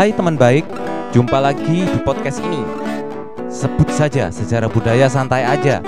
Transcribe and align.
Hai 0.00 0.16
teman 0.16 0.32
baik, 0.32 0.64
jumpa 1.12 1.36
lagi 1.44 1.84
di 1.84 1.98
podcast 2.00 2.40
ini. 2.40 2.64
Sebut 3.52 3.84
saja 3.92 4.32
sejarah 4.32 4.72
budaya 4.72 5.04
santai 5.12 5.44
aja. 5.44 5.84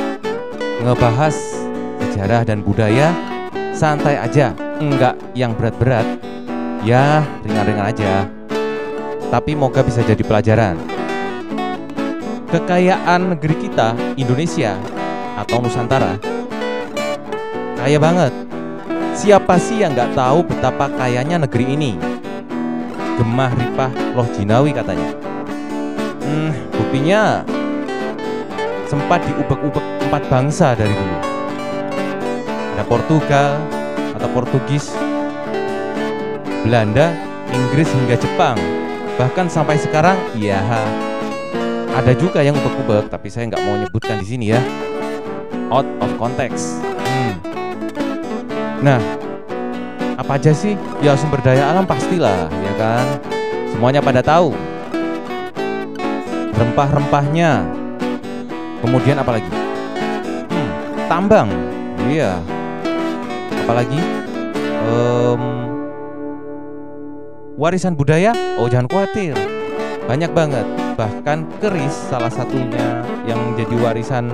Ngebahas 0.84 1.32
sejarah 1.96 2.44
dan 2.44 2.60
budaya 2.60 3.08
santai 3.72 4.20
aja, 4.20 4.52
enggak 4.84 5.16
yang 5.32 5.56
berat-berat. 5.56 6.04
Ya, 6.84 7.24
ringan-ringan 7.40 7.88
aja. 7.88 8.28
Tapi 9.32 9.56
moga 9.56 9.80
bisa 9.80 10.04
jadi 10.04 10.20
pelajaran. 10.20 10.76
Kekayaan 12.52 13.32
negeri 13.32 13.64
kita, 13.64 13.96
Indonesia 14.20 14.76
atau 15.40 15.64
Nusantara, 15.64 16.20
kaya 17.80 17.96
banget. 17.96 18.36
Siapa 19.16 19.56
sih 19.56 19.80
yang 19.80 19.96
nggak 19.96 20.12
tahu 20.12 20.44
betapa 20.44 20.92
kayanya 21.00 21.48
negeri 21.48 21.64
ini? 21.72 22.11
Gemah 23.22 23.54
Ripah 23.54 24.18
Loh 24.18 24.26
Jinawi 24.34 24.74
katanya. 24.74 25.14
Hmm, 26.26 26.50
buktinya 26.74 27.46
sempat 28.90 29.22
diubek-ubek 29.30 30.10
empat 30.10 30.26
bangsa 30.26 30.74
dari 30.74 30.90
dulu. 30.90 31.18
Ada 32.74 32.82
Portugal 32.90 33.62
atau 34.18 34.26
Portugis, 34.34 34.90
Belanda, 36.66 37.14
Inggris 37.54 37.94
hingga 37.94 38.18
Jepang. 38.18 38.58
Bahkan 39.14 39.46
sampai 39.46 39.78
sekarang, 39.78 40.18
ya 40.34 40.58
ada 41.94 42.10
juga 42.18 42.42
yang 42.42 42.58
ubek-ubek, 42.58 43.06
tapi 43.06 43.30
saya 43.30 43.54
nggak 43.54 43.62
mau 43.62 43.78
nyebutkan 43.78 44.18
di 44.18 44.26
sini 44.26 44.50
ya. 44.50 44.58
Out 45.70 45.86
of 46.02 46.10
context. 46.18 46.82
Hmm. 47.06 47.38
Nah, 48.82 48.98
apa 50.32 50.40
aja 50.40 50.56
sih? 50.56 50.80
Ya 51.04 51.12
sumber 51.12 51.44
daya 51.44 51.76
alam 51.76 51.84
pastilah, 51.84 52.48
ya 52.48 52.72
kan? 52.80 53.04
Semuanya 53.68 54.00
pada 54.00 54.24
tahu. 54.24 54.56
Rempah-rempahnya. 56.56 57.68
Kemudian 58.80 59.20
apa 59.20 59.36
lagi? 59.36 59.52
Hmm, 60.48 60.70
tambang. 61.04 61.52
Iya. 62.08 62.40
Apalagi? 63.60 64.00
Um, 64.88 65.42
warisan 67.60 67.92
budaya? 67.92 68.32
Oh, 68.56 68.72
jangan 68.72 68.88
khawatir. 68.88 69.36
Banyak 70.08 70.32
banget. 70.32 70.64
Bahkan 70.96 71.60
keris 71.60 72.08
salah 72.08 72.32
satunya 72.32 73.04
yang 73.28 73.52
jadi 73.52 73.76
warisan 73.76 74.32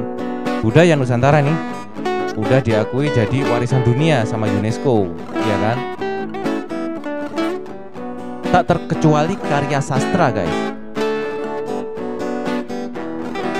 budaya 0.62 0.94
Nusantara 0.94 1.42
nih 1.42 1.58
udah 2.38 2.62
diakui 2.62 3.10
jadi 3.10 3.42
warisan 3.50 3.82
dunia 3.82 4.22
sama 4.22 4.46
UNESCO, 4.46 5.10
ya 5.34 5.56
kan? 5.58 5.78
Tak 8.48 8.64
terkecuali 8.64 9.34
karya 9.34 9.82
sastra, 9.82 10.30
guys. 10.30 10.58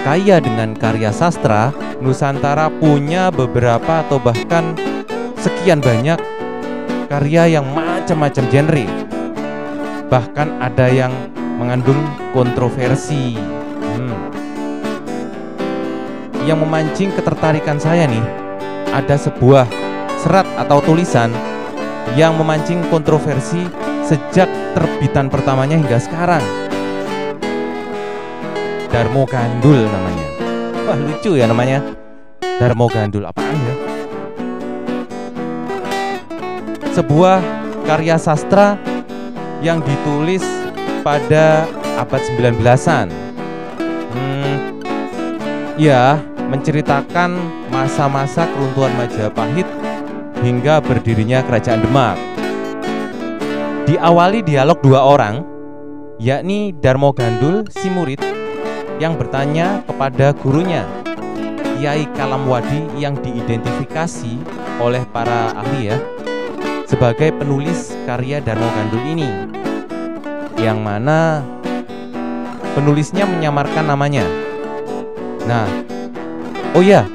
Kaya 0.07 0.39
dengan 0.41 0.73
karya 0.79 1.11
sastra, 1.11 1.75
Nusantara 1.99 2.71
punya 2.71 3.35
beberapa 3.35 4.07
atau 4.07 4.23
bahkan 4.23 4.79
sekian 5.35 5.83
banyak 5.83 6.17
karya 7.11 7.59
yang 7.59 7.67
macam-macam 7.75 8.45
genre. 8.47 8.87
Bahkan 10.09 10.49
ada 10.63 10.87
yang 10.89 11.13
mengandung 11.59 11.99
kontroversi. 12.31 13.35
Hmm. 13.83 14.17
Yang 16.47 16.59
memancing 16.65 17.11
ketertarikan 17.13 17.77
saya 17.77 18.09
nih 18.09 18.48
ada 18.93 19.17
sebuah 19.17 19.69
serat 20.21 20.47
atau 20.59 20.83
tulisan 20.83 21.31
yang 22.17 22.35
memancing 22.41 22.81
kontroversi 22.89 23.69
sejak 24.07 24.49
terbitan 24.73 25.29
pertamanya 25.29 25.77
hingga 25.77 26.01
sekarang. 26.01 26.41
Darmo 28.89 29.29
Gandul 29.29 29.85
namanya. 29.85 30.27
Wah 30.89 30.97
lucu 30.97 31.37
ya 31.37 31.45
namanya. 31.45 31.85
Darmo 32.41 32.89
Gandul 32.89 33.29
apaan 33.29 33.53
ya? 33.53 33.75
Sebuah 36.97 37.39
karya 37.87 38.17
sastra 38.17 38.81
yang 39.63 39.85
ditulis 39.85 40.43
pada 41.05 41.69
abad 42.01 42.23
19-an. 42.35 43.07
Hmm, 44.11 44.57
ya, 45.79 46.19
menceritakan 46.49 47.58
masa-masa 47.79 48.43
keruntuhan 48.51 48.91
Majapahit 48.99 49.63
hingga 50.43 50.83
berdirinya 50.83 51.47
Kerajaan 51.47 51.79
Demak. 51.87 52.19
Diawali 53.87 54.43
dialog 54.43 54.83
dua 54.83 55.07
orang, 55.07 55.47
yakni 56.19 56.75
Darmo 56.75 57.15
Gandul, 57.15 57.71
si 57.71 57.87
murid, 57.87 58.19
yang 58.99 59.15
bertanya 59.15 59.87
kepada 59.87 60.35
gurunya, 60.35 60.83
Kiai 61.79 62.11
Kalamwadi 62.19 62.99
yang 62.99 63.15
diidentifikasi 63.15 64.43
oleh 64.83 65.07
para 65.15 65.55
ahli 65.55 65.95
ya, 65.95 66.03
sebagai 66.83 67.31
penulis 67.31 67.95
karya 68.11 68.43
Darmo 68.43 68.67
Gandul 68.75 69.07
ini, 69.07 69.31
yang 70.59 70.83
mana 70.83 71.47
penulisnya 72.75 73.23
menyamarkan 73.23 73.87
namanya. 73.87 74.27
Nah, 75.47 75.65
oh 76.75 76.83
ya, 76.83 77.07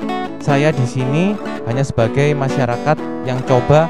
saya 0.43 0.75
di 0.75 0.83
sini 0.83 1.39
hanya 1.63 1.87
sebagai 1.87 2.35
masyarakat 2.35 2.99
yang 3.23 3.39
coba 3.47 3.87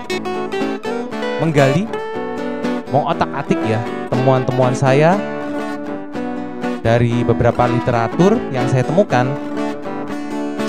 menggali, 1.41 1.89
mau 2.93 3.09
otak-atik 3.09 3.57
ya 3.65 3.81
temuan-temuan 4.13 4.77
saya 4.77 5.17
dari 6.85 7.25
beberapa 7.25 7.65
literatur 7.65 8.37
yang 8.53 8.69
saya 8.69 8.85
temukan. 8.85 9.33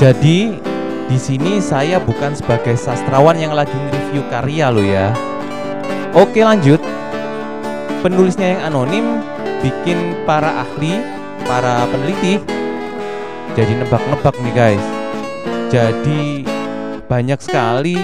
Jadi 0.01 0.57
di 1.05 1.19
sini 1.21 1.61
saya 1.61 2.01
bukan 2.01 2.33
sebagai 2.33 2.81
sastrawan 2.81 3.37
yang 3.37 3.53
lagi 3.53 3.77
review 3.93 4.25
karya 4.33 4.73
lo 4.73 4.81
ya. 4.81 5.13
Oke 6.17 6.41
lanjut. 6.41 6.81
Penulisnya 8.01 8.57
yang 8.57 8.73
anonim 8.73 9.21
bikin 9.61 10.17
para 10.25 10.65
ahli, 10.65 10.97
para 11.45 11.85
peneliti 11.93 12.41
jadi 13.53 13.85
nebak-nebak 13.85 14.35
nih 14.41 14.55
guys. 14.57 14.94
Jadi 15.73 16.45
banyak 17.09 17.41
sekali 17.41 17.97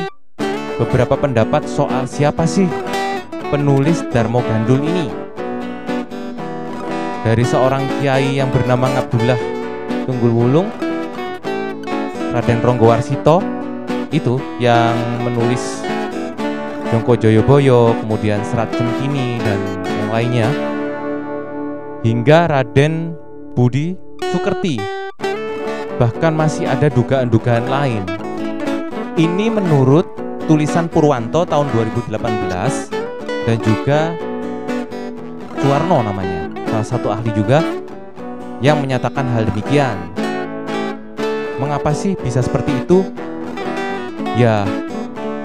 beberapa 0.80 1.16
pendapat 1.16 1.68
soal 1.68 2.08
siapa 2.08 2.48
sih 2.48 2.66
penulis 3.52 4.00
Darmo 4.08 4.40
Gandul 4.40 4.80
ini. 4.84 5.06
Dari 7.20 7.44
seorang 7.44 7.84
kiai 8.00 8.40
yang 8.40 8.48
bernama 8.48 8.88
Abdullah 8.96 9.36
Tunggul 10.08 10.32
Wulung, 10.32 10.68
Raden 12.32 12.64
Ronggo 12.64 12.88
Warsito, 12.88 13.44
itu 14.08 14.40
yang 14.56 14.96
menulis 15.20 15.84
Jongko 16.90 17.20
Joyoboyo, 17.20 17.94
kemudian 18.02 18.42
Serat 18.42 18.72
Cengkini 18.74 19.38
dan 19.38 19.60
yang 19.84 20.10
lainnya, 20.10 20.48
hingga 22.02 22.50
Raden 22.50 23.14
Budi 23.54 23.94
Sukerti. 24.32 24.99
Bahkan 26.00 26.32
masih 26.32 26.64
ada 26.64 26.88
dugaan-dugaan 26.88 27.68
lain. 27.68 28.08
Ini 29.20 29.52
menurut 29.52 30.08
tulisan 30.48 30.88
Purwanto 30.88 31.44
tahun 31.44 31.68
2018 31.76 32.16
dan 33.44 33.56
juga 33.60 34.16
Suwarno 35.60 36.00
namanya, 36.00 36.48
salah 36.72 36.88
satu 36.88 37.12
ahli 37.12 37.28
juga 37.36 37.60
yang 38.64 38.80
menyatakan 38.80 39.28
hal 39.28 39.44
demikian. 39.52 40.00
Mengapa 41.60 41.92
sih 41.92 42.16
bisa 42.16 42.40
seperti 42.40 42.80
itu? 42.80 43.04
Ya, 44.40 44.64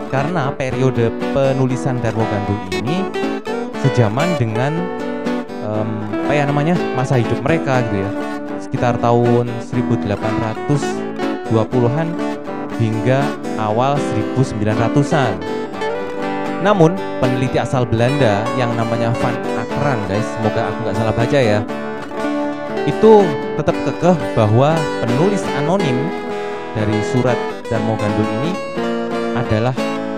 karena 0.07 0.55
periode 0.55 1.11
penulisan 1.35 1.99
Darmo 1.99 2.23
Gandul 2.23 2.79
ini 2.79 3.03
sejaman 3.83 4.39
dengan 4.39 4.71
um, 5.67 5.89
apa 6.23 6.31
ya 6.31 6.47
namanya 6.47 6.79
masa 6.95 7.19
hidup 7.19 7.43
mereka 7.43 7.83
gitu 7.91 8.07
ya, 8.07 8.09
sekitar 8.75 8.99
tahun 8.99 9.47
1820-an 9.71 12.07
hingga 12.75 13.23
awal 13.55 13.95
1900-an. 13.95 15.39
Namun, 16.59 16.91
peneliti 17.23 17.55
asal 17.55 17.87
Belanda 17.87 18.43
yang 18.59 18.75
namanya 18.75 19.15
Van 19.23 19.31
Akeren, 19.63 19.95
guys, 20.11 20.27
semoga 20.27 20.67
aku 20.67 20.77
nggak 20.83 20.97
salah 20.99 21.15
baca 21.15 21.39
ya, 21.39 21.63
itu 22.83 23.23
tetap 23.55 23.79
kekeh 23.87 24.17
bahwa 24.35 24.75
penulis 25.07 25.47
anonim 25.55 25.95
dari 26.75 26.99
surat 27.15 27.39
Darmo 27.71 27.95
Gandul 27.95 28.27
ini 28.43 28.51
adalah 29.39 29.71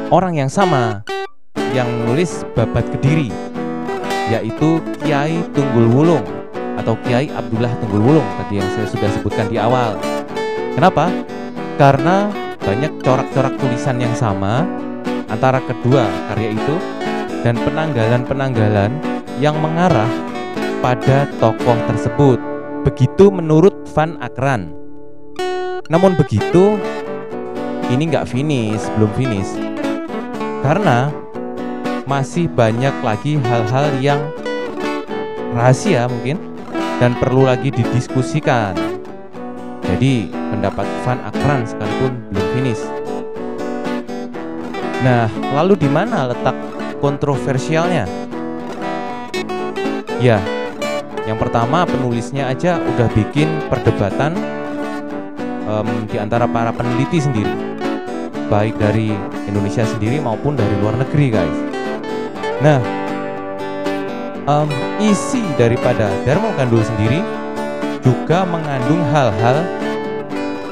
orang 0.09 0.33
yang 0.33 0.49
sama 0.49 1.05
yang 1.77 1.85
menulis 2.01 2.41
babat 2.57 2.89
Kediri, 2.89 3.29
yaitu 4.33 4.81
Kiai 5.05 5.45
Tunggul 5.53 5.93
Wulung 5.93 6.46
atau 6.77 6.93
Kiai 7.03 7.27
Abdullah 7.33 7.73
Tunggul 7.81 8.01
Wulung 8.05 8.29
tadi 8.39 8.61
yang 8.61 8.69
saya 8.77 8.87
sudah 8.87 9.09
sebutkan 9.17 9.49
di 9.49 9.57
awal. 9.57 9.97
Kenapa? 10.77 11.09
Karena 11.81 12.29
banyak 12.61 13.01
corak-corak 13.01 13.57
tulisan 13.57 13.97
yang 13.97 14.13
sama 14.13 14.63
antara 15.27 15.59
kedua 15.65 16.05
karya 16.31 16.53
itu 16.53 16.75
dan 17.41 17.57
penanggalan-penanggalan 17.61 18.91
yang 19.41 19.57
mengarah 19.57 20.09
pada 20.81 21.25
tokoh 21.41 21.77
tersebut. 21.89 22.39
Begitu 22.85 23.33
menurut 23.33 23.73
Van 23.91 24.15
Akran. 24.21 24.71
Namun 25.87 26.19
begitu, 26.19 26.75
ini 27.87 28.11
nggak 28.11 28.27
finish, 28.27 28.83
belum 28.95 29.11
finish. 29.15 29.51
Karena 30.61 31.07
masih 32.07 32.47
banyak 32.51 32.95
lagi 33.03 33.35
hal-hal 33.39 33.87
yang 33.99 34.21
rahasia 35.51 36.07
mungkin 36.07 36.56
dan 36.97 37.13
perlu 37.17 37.45
lagi 37.45 37.69
didiskusikan. 37.69 38.73
Jadi 39.87 40.27
pendapat 40.33 40.85
Van 41.05 41.19
Akran 41.23 41.63
sekalipun 41.63 42.11
belum 42.33 42.47
finish. 42.57 42.83
Nah, 45.05 45.29
lalu 45.53 45.77
di 45.77 45.89
mana 45.89 46.27
letak 46.33 46.57
kontroversialnya? 46.99 48.09
Ya, 50.17 50.41
yang 51.29 51.37
pertama 51.37 51.85
penulisnya 51.85 52.49
aja 52.49 52.81
udah 52.81 53.07
bikin 53.13 53.45
perdebatan 53.69 54.33
um, 55.69 56.09
di 56.09 56.17
antara 56.17 56.49
para 56.49 56.73
peneliti 56.73 57.21
sendiri, 57.21 57.53
baik 58.49 58.73
dari 58.81 59.13
Indonesia 59.45 59.85
sendiri 59.85 60.17
maupun 60.17 60.57
dari 60.57 60.73
luar 60.81 60.97
negeri, 60.97 61.29
guys. 61.29 61.57
Nah, 62.65 62.81
um, 64.47 64.71
isi 64.97 65.43
daripada 65.59 66.09
Dharma 66.23 66.49
Gandul 66.55 66.81
sendiri 66.81 67.21
juga 68.01 68.47
mengandung 68.47 69.03
hal-hal 69.11 69.67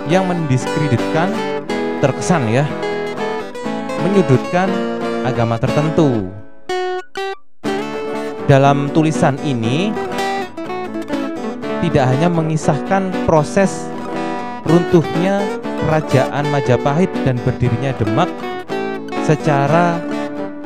yang 0.07 0.25
mendiskreditkan 0.25 1.29
terkesan 1.99 2.47
ya 2.49 2.63
menyudutkan 4.05 4.69
agama 5.27 5.59
tertentu. 5.59 6.29
Dalam 8.45 8.93
tulisan 8.93 9.41
ini 9.41 9.89
tidak 11.81 12.05
hanya 12.13 12.29
mengisahkan 12.29 13.09
proses 13.25 13.89
runtuhnya 14.69 15.41
kerajaan 15.85 16.45
Majapahit 16.53 17.09
dan 17.25 17.41
berdirinya 17.41 17.89
Demak 17.97 18.29
secara 19.25 19.97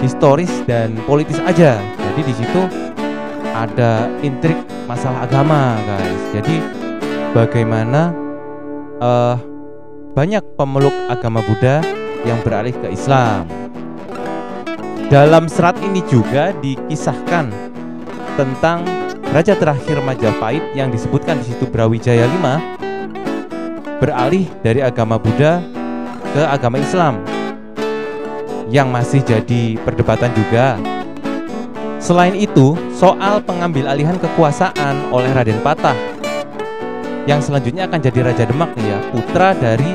historis 0.03 0.51
dan 0.67 1.00
politis 1.07 1.39
aja. 1.47 1.79
Jadi 1.79 2.21
di 2.27 2.33
situ 2.35 2.61
ada 3.54 4.07
intrik 4.22 4.57
masalah 4.86 5.25
agama, 5.25 5.78
guys. 5.86 6.22
Jadi 6.34 6.56
bagaimana 7.34 8.13
uh, 9.01 9.36
banyak 10.13 10.44
pemeluk 10.57 10.94
agama 11.07 11.42
Buddha 11.46 11.81
yang 12.25 12.40
beralih 12.42 12.74
ke 12.74 12.92
Islam. 12.92 13.46
Dalam 15.10 15.50
serat 15.50 15.78
ini 15.81 16.06
juga 16.06 16.54
dikisahkan 16.62 17.50
tentang 18.38 18.86
raja 19.34 19.57
terakhir 19.57 19.98
Majapahit 20.06 20.62
yang 20.78 20.94
disebutkan 20.94 21.42
di 21.42 21.50
situ 21.50 21.66
Brawijaya 21.66 22.30
V 22.30 22.45
beralih 23.98 24.45
dari 24.62 24.80
agama 24.86 25.18
Buddha 25.18 25.60
ke 26.30 26.44
agama 26.45 26.78
Islam 26.78 27.19
yang 28.69 28.94
masih 28.94 29.25
jadi 29.25 29.81
perdebatan 29.81 30.30
juga 30.38 30.78
Selain 32.00 32.31
itu, 32.31 32.79
soal 33.00 33.40
pengambil 33.40 33.88
alihan 33.88 34.19
kekuasaan 34.19 35.07
oleh 35.16 35.31
Raden 35.31 35.63
Patah 35.63 35.96
yang 37.31 37.40
selanjutnya 37.40 37.88
akan 37.88 38.00
jadi 38.04 38.19
Raja 38.28 38.44
Demak 38.44 38.75
nih 38.75 38.92
ya, 38.92 39.00
putra 39.16 39.56
dari 39.56 39.88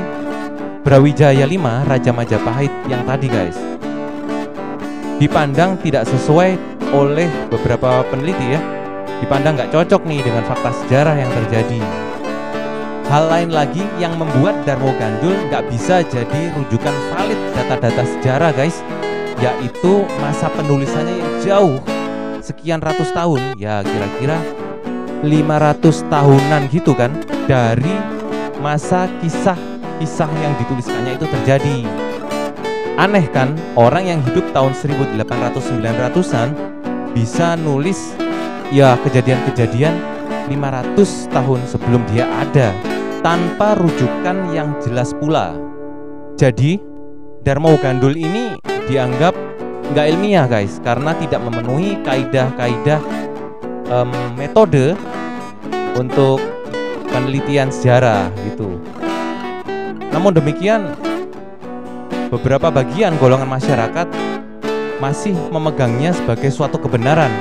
Brawijaya 0.81 1.45
V, 1.45 1.65
Raja 1.85 2.09
Majapahit 2.09 2.73
yang 2.89 3.05
tadi 3.05 3.29
guys. 3.29 3.57
Dipandang 5.21 5.77
tidak 5.85 6.09
sesuai 6.09 6.57
oleh 6.97 7.29
beberapa 7.53 8.01
peneliti 8.09 8.57
ya, 8.57 8.61
dipandang 9.21 9.53
nggak 9.53 9.69
cocok 9.69 10.01
nih 10.09 10.25
dengan 10.25 10.41
fakta 10.49 10.73
sejarah 10.81 11.13
yang 11.13 11.29
terjadi. 11.29 11.81
Hal 13.05 13.29
lain 13.29 13.53
lagi 13.53 13.85
yang 14.01 14.17
membuat 14.17 14.65
Darmo 14.65 14.89
Gandul 14.97 15.37
nggak 15.53 15.69
bisa 15.69 16.01
jadi 16.09 16.41
rujukan 16.57 16.95
valid 17.13 17.37
data-data 17.53 18.01
sejarah 18.17 18.49
guys, 18.57 18.81
yaitu 19.37 20.09
masa 20.17 20.49
penulisannya 20.57 21.21
yang 21.21 21.33
jauh 21.45 21.77
sekian 22.45 22.77
ratus 22.77 23.09
tahun 23.09 23.57
ya 23.57 23.81
kira-kira 23.81 24.37
500 25.25 25.81
tahunan 26.13 26.61
gitu 26.69 26.93
kan 26.93 27.09
dari 27.49 27.97
masa 28.61 29.09
kisah-kisah 29.25 30.29
yang 30.45 30.53
dituliskannya 30.61 31.17
itu 31.17 31.25
terjadi. 31.25 31.77
Aneh 33.01 33.25
kan 33.33 33.57
orang 33.73 34.05
yang 34.05 34.19
hidup 34.29 34.45
tahun 34.53 34.77
1800-900an 34.77 36.53
bisa 37.17 37.57
nulis 37.57 38.13
ya 38.69 38.93
kejadian-kejadian 39.01 39.97
500 40.45 41.33
tahun 41.33 41.59
sebelum 41.65 42.05
dia 42.13 42.29
ada 42.29 42.69
tanpa 43.25 43.73
rujukan 43.81 44.53
yang 44.53 44.77
jelas 44.85 45.17
pula. 45.17 45.57
Jadi 46.37 46.77
Dharma 47.41 47.73
Gandul 47.81 48.13
ini 48.13 48.53
dianggap 48.85 49.33
nggak 49.93 50.05
ilmiah 50.15 50.45
guys 50.49 50.81
karena 50.81 51.13
tidak 51.19 51.41
memenuhi 51.45 51.99
kaidah-kaidah 52.01 52.99
um, 53.91 54.09
metode 54.39 54.97
untuk 55.95 56.41
penelitian 57.09 57.69
sejarah 57.69 58.27
gitu. 58.49 58.81
Namun 60.11 60.35
demikian 60.35 60.95
beberapa 62.31 62.71
bagian 62.71 63.15
golongan 63.21 63.47
masyarakat 63.47 64.07
masih 64.99 65.35
memegangnya 65.51 66.15
sebagai 66.15 66.49
suatu 66.49 66.79
kebenaran 66.79 67.31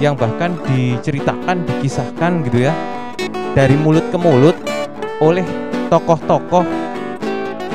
yang 0.00 0.18
bahkan 0.18 0.56
diceritakan, 0.68 1.64
dikisahkan 1.64 2.44
gitu 2.48 2.68
ya 2.68 2.72
dari 3.52 3.76
mulut 3.76 4.04
ke 4.08 4.18
mulut 4.18 4.56
oleh 5.20 5.44
tokoh-tokoh 5.92 6.64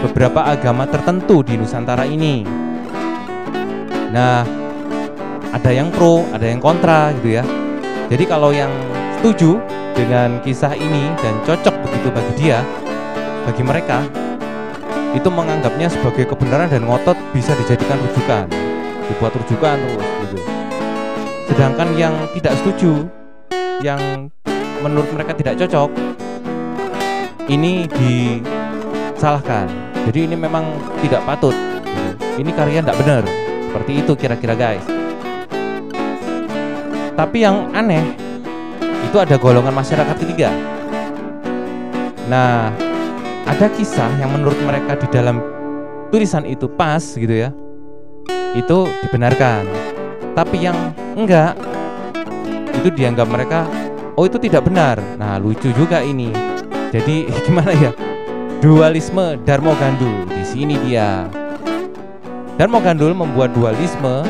beberapa 0.02 0.46
agama 0.46 0.86
tertentu 0.90 1.42
di 1.46 1.58
Nusantara 1.58 2.06
ini. 2.06 2.57
Nah, 4.12 4.48
ada 5.52 5.72
yang 5.72 5.92
pro, 5.92 6.24
ada 6.32 6.46
yang 6.48 6.60
kontra 6.60 7.12
gitu 7.20 7.40
ya. 7.40 7.44
Jadi 8.08 8.24
kalau 8.24 8.56
yang 8.56 8.72
setuju 9.20 9.60
dengan 9.98 10.40
kisah 10.46 10.78
ini 10.78 11.12
dan 11.20 11.36
cocok 11.44 11.76
begitu 11.84 12.08
bagi 12.14 12.34
dia, 12.40 12.64
bagi 13.44 13.64
mereka, 13.66 14.06
itu 15.16 15.28
menganggapnya 15.32 15.90
sebagai 15.90 16.30
kebenaran 16.30 16.70
dan 16.70 16.86
ngotot 16.86 17.18
bisa 17.34 17.56
dijadikan 17.58 17.98
rujukan, 18.00 18.46
dibuat 19.10 19.34
rujukan 19.34 19.76
terus 19.76 20.10
gitu. 20.24 20.38
Sedangkan 21.48 21.90
yang 21.98 22.14
tidak 22.38 22.54
setuju, 22.62 23.08
yang 23.82 24.30
menurut 24.84 25.10
mereka 25.16 25.34
tidak 25.34 25.58
cocok, 25.66 25.90
ini 27.48 27.88
disalahkan. 27.90 29.68
Jadi 30.08 30.28
ini 30.32 30.36
memang 30.36 30.64
tidak 31.04 31.24
patut. 31.28 31.56
Gitu. 31.56 32.44
Ini 32.44 32.52
karya 32.56 32.80
tidak 32.84 33.00
benar. 33.02 33.47
Seperti 33.68 33.92
itu 34.00 34.16
kira-kira 34.16 34.56
guys. 34.56 34.86
Tapi 37.18 37.38
yang 37.44 37.76
aneh 37.76 38.16
itu 39.04 39.18
ada 39.20 39.36
golongan 39.36 39.76
masyarakat 39.76 40.16
ketiga. 40.24 40.54
Nah, 42.32 42.72
ada 43.48 43.68
kisah 43.72 44.12
yang 44.20 44.32
menurut 44.36 44.60
mereka 44.64 44.96
di 45.00 45.08
dalam 45.12 45.40
tulisan 46.12 46.48
itu 46.48 46.68
pas 46.72 47.02
gitu 47.02 47.32
ya. 47.32 47.52
Itu 48.56 48.88
dibenarkan. 49.04 49.68
Tapi 50.38 50.58
yang 50.62 50.78
enggak 51.18 51.58
itu 52.78 52.94
dianggap 52.94 53.28
mereka 53.28 53.66
oh 54.18 54.26
itu 54.26 54.38
tidak 54.38 54.68
benar. 54.68 55.02
Nah, 55.18 55.42
lucu 55.42 55.72
juga 55.72 56.02
ini. 56.02 56.30
Jadi 56.92 57.30
gimana 57.48 57.72
ya? 57.74 57.92
Dualisme 58.60 59.38
Darmo 59.46 59.74
Gandul. 59.78 60.26
Di 60.30 60.44
sini 60.44 60.76
dia. 60.86 61.26
Dan 62.58 62.74
Mogandul 62.74 63.14
membuat 63.14 63.54
dualisme 63.54 64.26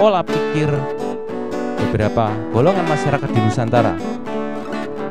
pola 0.00 0.24
pikir 0.24 0.72
beberapa 1.76 2.32
golongan 2.56 2.88
masyarakat 2.88 3.28
di 3.28 3.40
Nusantara. 3.44 4.00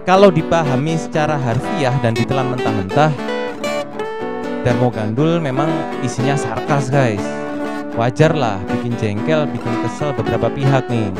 Kalau 0.01 0.33
dipahami 0.33 0.97
secara 0.97 1.37
harfiah 1.37 1.93
dan 2.01 2.17
ditelan 2.17 2.49
mentah-mentah, 2.49 3.13
Darmo 4.65 4.89
Gandul 4.89 5.37
memang 5.37 5.69
isinya 6.01 6.33
sarkas 6.33 6.89
guys. 6.89 7.21
Wajar 7.93 8.33
lah 8.33 8.57
bikin 8.65 8.97
jengkel, 8.97 9.45
bikin 9.45 9.73
kesel 9.85 10.09
beberapa 10.17 10.49
pihak 10.49 10.89
nih. 10.89 11.13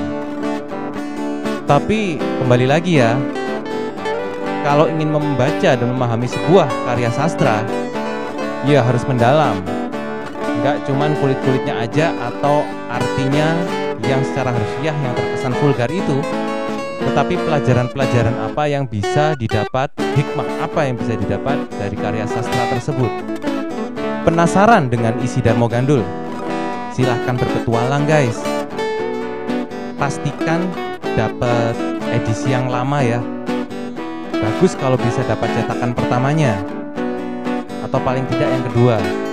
Tapi 1.70 2.18
kembali 2.18 2.66
lagi 2.66 3.06
ya, 3.06 3.14
kalau 4.66 4.90
ingin 4.90 5.14
membaca 5.14 5.78
dan 5.78 5.88
memahami 5.94 6.26
sebuah 6.26 6.66
karya 6.90 7.14
sastra, 7.14 7.62
ya 8.66 8.82
harus 8.82 9.06
mendalam, 9.06 9.62
nggak 10.60 10.84
cuman 10.88 11.16
kulit-kulitnya 11.24 11.76
aja 11.80 12.12
atau 12.20 12.68
artinya 12.92 13.56
yang 14.04 14.22
secara 14.24 14.52
harfiah 14.52 14.96
yang 14.96 15.14
terkesan 15.16 15.54
vulgar 15.60 15.90
itu 15.92 16.20
tetapi 17.00 17.40
pelajaran-pelajaran 17.48 18.36
apa 18.44 18.64
yang 18.68 18.84
bisa 18.84 19.32
didapat, 19.40 19.88
hikmah 20.20 20.48
apa 20.60 20.80
yang 20.84 21.00
bisa 21.00 21.16
didapat 21.16 21.58
dari 21.80 21.96
karya 21.96 22.28
sastra 22.28 22.68
tersebut. 22.76 23.08
Penasaran 24.28 24.92
dengan 24.92 25.16
isi 25.24 25.40
Darmo 25.40 25.72
Gandul? 25.72 26.04
Silahkan 26.92 27.40
berpetualang 27.40 28.04
guys. 28.04 28.44
Pastikan 29.96 30.68
dapat 31.16 31.74
edisi 32.12 32.52
yang 32.52 32.68
lama 32.68 33.00
ya. 33.00 33.24
Bagus 34.36 34.76
kalau 34.76 35.00
bisa 35.00 35.24
dapat 35.24 35.48
cetakan 35.56 35.96
pertamanya. 35.96 36.60
Atau 37.88 38.00
paling 38.04 38.28
tidak 38.28 38.48
yang 38.52 38.64
kedua. 38.68 39.29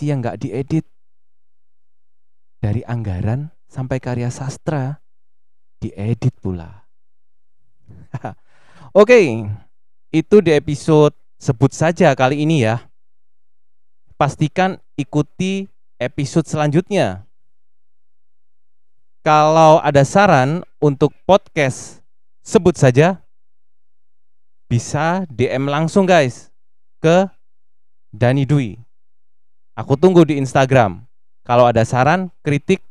Sih 0.00 0.08
yang 0.08 0.24
nggak 0.24 0.40
diedit? 0.40 0.88
Dari 2.64 2.80
anggaran 2.88 3.52
sampai 3.68 4.00
karya 4.00 4.32
sastra 4.32 4.96
diedit 5.76 6.32
pula. 6.40 6.88
Oke, 8.96 9.44
itu 10.08 10.36
di 10.40 10.50
episode 10.56 11.12
sebut 11.36 11.76
saja 11.76 12.16
kali 12.16 12.40
ini 12.40 12.64
ya. 12.64 12.80
Pastikan 14.16 14.80
ikuti 14.96 15.68
episode 16.00 16.48
selanjutnya. 16.48 17.28
Kalau 19.20 19.84
ada 19.84 20.00
saran 20.00 20.64
untuk 20.80 21.12
podcast 21.28 22.00
sebut 22.40 22.72
saja 22.72 23.20
bisa 24.64 25.28
DM 25.28 25.68
langsung 25.68 26.08
guys 26.08 26.48
ke 27.04 27.28
Dani 28.12 28.48
Dwi. 28.48 28.89
Aku 29.80 29.96
tunggu 29.96 30.28
di 30.28 30.36
Instagram. 30.36 31.00
Kalau 31.40 31.64
ada 31.64 31.80
saran, 31.88 32.28
kritik 32.44 32.84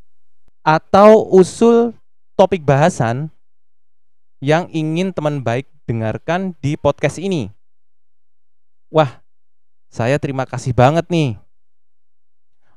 atau 0.66 1.22
usul 1.30 1.94
topik 2.34 2.66
bahasan 2.66 3.30
yang 4.42 4.66
ingin 4.74 5.14
teman 5.14 5.38
baik 5.38 5.70
dengarkan 5.86 6.58
di 6.58 6.74
podcast 6.74 7.22
ini. 7.22 7.54
Wah, 8.90 9.22
saya 9.94 10.18
terima 10.18 10.50
kasih 10.50 10.74
banget 10.74 11.06
nih. 11.14 11.38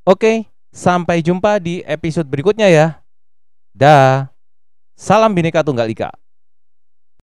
Oke, 0.05 0.45
sampai 0.69 1.25
jumpa 1.25 1.57
di 1.57 1.81
episode 1.89 2.29
berikutnya 2.29 2.69
ya. 2.69 3.01
Dah. 3.73 4.29
Salam 4.93 5.33
Bineka 5.33 5.65
Tunggal 5.65 5.89
Ika. 5.89 6.22